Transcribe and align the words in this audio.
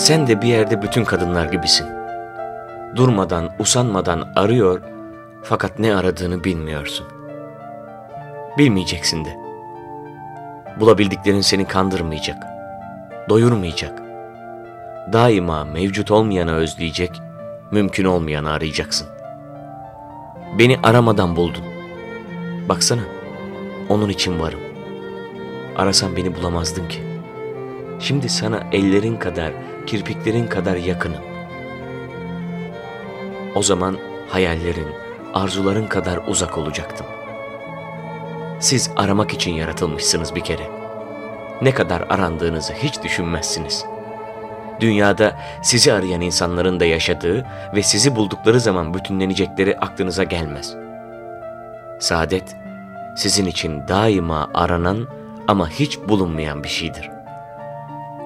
Sen 0.00 0.26
de 0.26 0.42
bir 0.42 0.48
yerde 0.48 0.82
bütün 0.82 1.04
kadınlar 1.04 1.44
gibisin. 1.44 1.86
Durmadan, 2.96 3.50
usanmadan 3.58 4.32
arıyor 4.36 4.80
fakat 5.42 5.78
ne 5.78 5.96
aradığını 5.96 6.44
bilmiyorsun. 6.44 7.06
Bilmeyeceksin 8.58 9.24
de. 9.24 9.36
Bulabildiklerin 10.80 11.40
seni 11.40 11.64
kandırmayacak, 11.64 12.46
doyurmayacak. 13.28 14.02
Daima 15.12 15.64
mevcut 15.64 16.10
olmayanı 16.10 16.54
özleyecek, 16.54 17.20
mümkün 17.70 18.04
olmayanı 18.04 18.50
arayacaksın. 18.50 19.08
Beni 20.58 20.78
aramadan 20.82 21.36
buldun. 21.36 21.64
Baksana, 22.68 23.02
onun 23.88 24.08
için 24.08 24.40
varım. 24.40 24.60
Arasan 25.76 26.16
beni 26.16 26.34
bulamazdın 26.34 26.88
ki. 26.88 27.02
Şimdi 27.98 28.28
sana 28.28 28.62
ellerin 28.72 29.16
kadar, 29.16 29.52
kirpiklerin 29.90 30.46
kadar 30.46 30.76
yakınım. 30.76 31.22
O 33.54 33.62
zaman 33.62 33.96
hayallerin, 34.28 34.88
arzuların 35.34 35.86
kadar 35.86 36.20
uzak 36.26 36.58
olacaktım. 36.58 37.06
Siz 38.60 38.90
aramak 38.96 39.32
için 39.32 39.54
yaratılmışsınız 39.54 40.34
bir 40.34 40.40
kere. 40.40 40.70
Ne 41.62 41.74
kadar 41.74 42.00
arandığınızı 42.00 42.72
hiç 42.72 43.02
düşünmezsiniz. 43.02 43.84
Dünyada 44.80 45.36
sizi 45.62 45.92
arayan 45.92 46.20
insanların 46.20 46.80
da 46.80 46.84
yaşadığı 46.84 47.46
ve 47.74 47.82
sizi 47.82 48.16
buldukları 48.16 48.60
zaman 48.60 48.94
bütünlenecekleri 48.94 49.78
aklınıza 49.78 50.24
gelmez. 50.24 50.74
Saadet, 52.00 52.56
sizin 53.16 53.46
için 53.46 53.88
daima 53.88 54.50
aranan 54.54 55.08
ama 55.48 55.68
hiç 55.70 55.98
bulunmayan 55.98 56.64
bir 56.64 56.68
şeydir. 56.68 57.10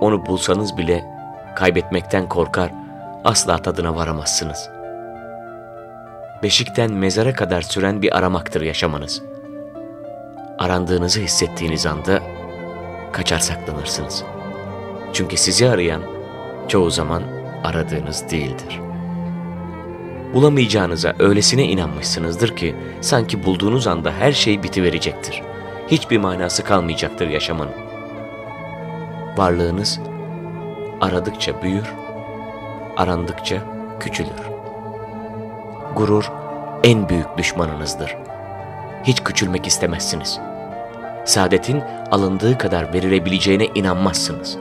Onu 0.00 0.26
bulsanız 0.26 0.76
bile 0.76 1.13
kaybetmekten 1.56 2.28
korkar, 2.28 2.70
asla 3.24 3.58
tadına 3.58 3.96
varamazsınız. 3.96 4.70
Beşikten 6.42 6.92
mezara 6.92 7.32
kadar 7.32 7.62
süren 7.62 8.02
bir 8.02 8.16
aramaktır 8.16 8.60
yaşamanız. 8.60 9.22
Arandığınızı 10.58 11.20
hissettiğiniz 11.20 11.86
anda 11.86 12.22
kaçar 13.12 13.38
saklanırsınız. 13.38 14.24
Çünkü 15.12 15.36
sizi 15.36 15.68
arayan 15.68 16.02
çoğu 16.68 16.90
zaman 16.90 17.22
aradığınız 17.64 18.30
değildir. 18.30 18.80
Bulamayacağınıza 20.34 21.14
öylesine 21.18 21.64
inanmışsınızdır 21.64 22.56
ki 22.56 22.76
sanki 23.00 23.44
bulduğunuz 23.44 23.86
anda 23.86 24.12
her 24.12 24.32
şey 24.32 24.62
bitiverecektir. 24.62 25.42
Hiçbir 25.88 26.18
manası 26.18 26.64
kalmayacaktır 26.64 27.28
yaşamanın. 27.28 27.72
Varlığınız 29.36 30.00
aradıkça 31.00 31.62
büyür, 31.62 31.94
arandıkça 32.96 33.56
küçülür. 34.00 34.30
Gurur 35.96 36.32
en 36.82 37.08
büyük 37.08 37.38
düşmanınızdır. 37.38 38.16
Hiç 39.04 39.24
küçülmek 39.24 39.66
istemezsiniz. 39.66 40.40
Saadetin 41.24 41.82
alındığı 42.10 42.58
kadar 42.58 42.92
verilebileceğine 42.92 43.66
inanmazsınız. 43.66 44.56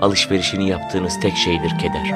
Alışverişini 0.00 0.68
yaptığınız 0.68 1.20
tek 1.20 1.36
şeydir 1.36 1.78
keder. 1.78 2.14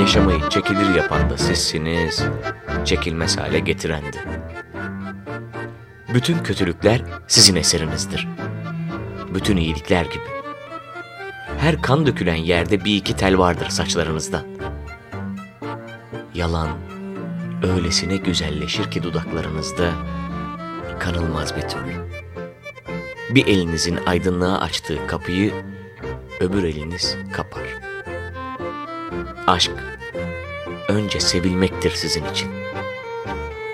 Yaşamayı 0.00 0.48
çekilir 0.50 0.94
yapan 0.94 1.30
da 1.30 1.38
sizsiniz, 1.38 2.22
çekilmez 2.84 3.38
hale 3.38 3.58
getiren 3.58 4.02
de. 4.02 4.18
Bütün 6.14 6.38
kötülükler 6.38 7.02
sizin 7.26 7.56
eserinizdir. 7.56 8.28
Bütün 9.34 9.56
iyilikler 9.56 10.04
gibi. 10.04 10.24
Her 11.58 11.82
kan 11.82 12.06
dökülen 12.06 12.34
yerde 12.34 12.84
bir 12.84 12.96
iki 12.96 13.16
tel 13.16 13.38
vardır 13.38 13.68
saçlarınızdan. 13.68 14.42
Yalan 16.34 16.68
öylesine 17.62 18.16
güzelleşir 18.16 18.90
ki 18.90 19.02
dudaklarınızda 19.02 19.92
kanılmaz 20.98 21.56
bir 21.56 21.62
türlü. 21.62 22.08
Bir 23.30 23.46
elinizin 23.46 23.98
aydınlığa 24.06 24.60
açtığı 24.60 25.06
kapıyı 25.06 25.52
öbür 26.40 26.64
eliniz 26.64 27.16
kapar. 27.32 27.62
Aşk 29.46 29.72
önce 30.88 31.20
sevilmektir 31.20 31.90
sizin 31.90 32.24
için. 32.24 32.48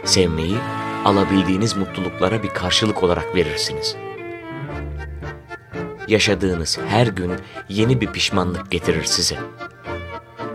Sevmeyi 0.05 0.57
alabildiğiniz 1.05 1.77
mutluluklara 1.77 2.43
bir 2.43 2.49
karşılık 2.49 3.03
olarak 3.03 3.35
verirsiniz. 3.35 3.97
Yaşadığınız 6.09 6.79
her 6.89 7.07
gün 7.07 7.33
yeni 7.69 8.01
bir 8.01 8.07
pişmanlık 8.07 8.71
getirir 8.71 9.05
size. 9.05 9.39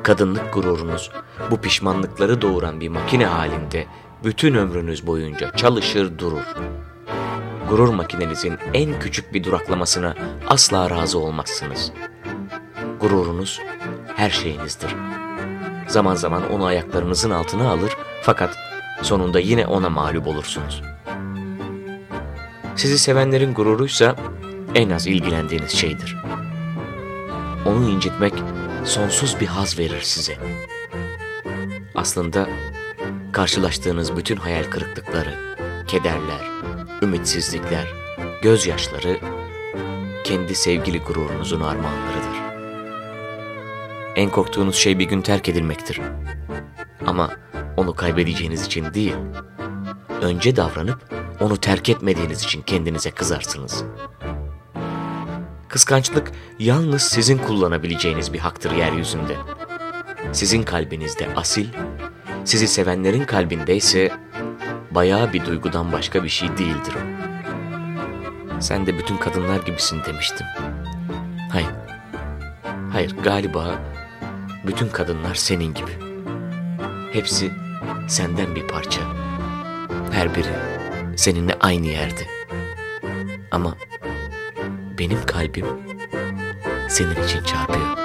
Kadınlık 0.03 0.53
gururunuz 0.53 1.11
bu 1.51 1.61
pişmanlıkları 1.61 2.41
doğuran 2.41 2.79
bir 2.79 2.89
makine 2.89 3.25
halinde 3.25 3.85
bütün 4.23 4.53
ömrünüz 4.53 5.07
boyunca 5.07 5.51
çalışır 5.55 6.17
durur. 6.17 6.55
Gurur 7.69 7.93
makinenizin 7.93 8.57
en 8.73 8.99
küçük 8.99 9.33
bir 9.33 9.43
duraklamasına 9.43 10.15
asla 10.47 10.89
razı 10.89 11.19
olmazsınız. 11.19 11.91
Gururunuz 12.99 13.59
her 14.15 14.29
şeyinizdir. 14.29 14.95
Zaman 15.87 16.15
zaman 16.15 16.51
onu 16.51 16.65
ayaklarınızın 16.65 17.29
altına 17.29 17.69
alır 17.69 17.97
fakat 18.21 18.68
sonunda 19.01 19.39
yine 19.39 19.67
ona 19.67 19.89
mağlup 19.89 20.27
olursunuz. 20.27 20.81
Sizi 22.75 22.99
sevenlerin 22.99 23.53
gururuysa 23.53 24.15
en 24.75 24.89
az 24.89 25.07
ilgilendiğiniz 25.07 25.71
şeydir. 25.71 26.17
Onu 27.65 27.89
incitmek 27.89 28.33
sonsuz 28.85 29.39
bir 29.39 29.47
haz 29.47 29.79
verir 29.79 30.01
size. 30.01 30.37
Aslında 31.95 32.49
karşılaştığınız 33.31 34.17
bütün 34.17 34.37
hayal 34.37 34.63
kırıklıkları, 34.63 35.55
kederler, 35.87 36.41
ümitsizlikler, 37.01 37.87
gözyaşları 38.41 39.17
kendi 40.23 40.55
sevgili 40.55 40.99
gururunuzun 40.99 41.61
armağanlarıdır. 41.61 42.39
En 44.15 44.29
korktuğunuz 44.29 44.75
şey 44.75 44.99
bir 44.99 45.05
gün 45.05 45.21
terk 45.21 45.49
edilmektir. 45.49 46.01
Ama 47.05 47.29
onu 47.77 47.95
kaybedeceğiniz 47.95 48.65
için 48.65 48.93
değil, 48.93 49.15
önce 50.21 50.55
davranıp 50.55 51.13
onu 51.39 51.57
terk 51.57 51.89
etmediğiniz 51.89 52.43
için 52.43 52.61
kendinize 52.61 53.11
kızarsınız. 53.11 53.83
Kıskançlık 55.67 56.31
yalnız 56.59 57.01
sizin 57.01 57.37
kullanabileceğiniz 57.37 58.33
bir 58.33 58.39
haktır 58.39 58.71
yeryüzünde. 58.71 59.37
Sizin 60.31 60.63
kalbinizde 60.63 61.27
asil, 61.35 61.67
sizi 62.45 62.67
sevenlerin 62.67 63.23
kalbinde 63.23 63.75
ise 63.75 64.11
bayağı 64.91 65.33
bir 65.33 65.45
duygudan 65.45 65.91
başka 65.91 66.23
bir 66.23 66.29
şey 66.29 66.49
değildir 66.57 66.93
o. 66.95 67.19
Sen 68.61 68.85
de 68.85 68.97
bütün 68.97 69.17
kadınlar 69.17 69.61
gibisin 69.65 70.01
demiştim. 70.05 70.47
Hayır, 71.51 71.69
hayır 72.93 73.15
galiba 73.23 73.79
bütün 74.67 74.89
kadınlar 74.89 75.35
senin 75.35 75.73
gibi. 75.73 76.08
Hepsi 77.13 77.51
senden 78.07 78.55
bir 78.55 78.67
parça. 78.67 79.01
Her 80.11 80.35
biri 80.35 80.53
seninle 81.17 81.53
aynı 81.59 81.87
yerde. 81.87 82.21
Ama 83.51 83.75
benim 84.99 85.25
kalbim 85.25 85.65
senin 86.89 87.23
için 87.23 87.43
çarpıyor. 87.43 87.97